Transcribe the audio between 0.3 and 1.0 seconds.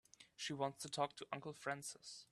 She wants to